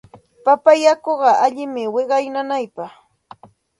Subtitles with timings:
[0.45, 1.11] Papa yaku
[1.45, 2.91] allinmi wiqaw nanaypaq.